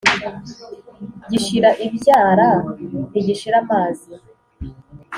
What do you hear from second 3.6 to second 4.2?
amazi.